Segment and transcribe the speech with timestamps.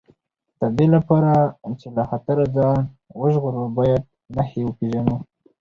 [0.59, 1.31] د دې لپاره
[1.79, 2.79] چې له خطره ځان
[3.21, 4.03] وژغورو باید
[4.35, 5.17] نښې وپېژنو.